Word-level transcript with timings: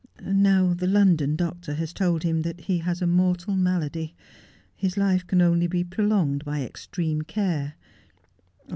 And 0.17 0.41
now 0.41 0.73
the 0.73 0.87
London 0.87 1.35
doctor 1.35 1.75
has 1.75 1.93
told 1.93 2.23
him 2.23 2.41
that 2.41 2.61
he 2.61 2.79
has 2.79 3.03
a 3.03 3.05
mortal 3.05 3.55
malady. 3.55 4.15
His 4.75 4.97
life 4.97 5.27
can 5.27 5.43
only 5.43 5.67
be 5.67 5.83
prolonged 5.83 6.43
by 6.43 6.63
extreme 6.63 7.21
care. 7.21 7.75